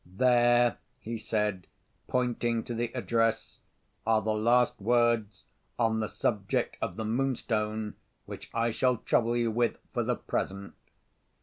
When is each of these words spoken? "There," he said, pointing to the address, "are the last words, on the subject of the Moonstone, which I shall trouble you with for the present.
"There," 0.03 0.79
he 0.97 1.19
said, 1.19 1.67
pointing 2.07 2.63
to 2.63 2.73
the 2.73 2.91
address, 2.95 3.59
"are 4.03 4.19
the 4.19 4.33
last 4.33 4.81
words, 4.81 5.43
on 5.77 5.99
the 5.99 6.07
subject 6.07 6.75
of 6.81 6.95
the 6.95 7.05
Moonstone, 7.05 7.93
which 8.25 8.49
I 8.51 8.71
shall 8.71 8.97
trouble 8.97 9.37
you 9.37 9.51
with 9.51 9.77
for 9.93 10.01
the 10.01 10.15
present. 10.15 10.73